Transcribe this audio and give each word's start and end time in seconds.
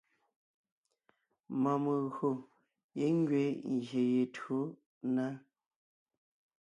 Mɔɔn 1.61 1.79
megÿò 1.85 2.29
giŋ 2.97 3.13
ngẅiin 3.23 3.57
ngyè 3.75 4.03
ye 4.13 4.23
tÿǒ 4.35 4.57
na. 5.15 5.25